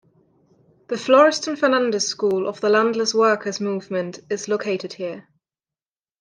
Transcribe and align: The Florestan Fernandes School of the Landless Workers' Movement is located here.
The 0.87 0.95
Florestan 0.97 1.57
Fernandes 1.57 2.07
School 2.07 2.47
of 2.47 2.59
the 2.59 2.69
Landless 2.71 3.13
Workers' 3.13 3.61
Movement 3.61 4.17
is 4.31 4.47
located 4.47 4.93
here. 4.93 5.29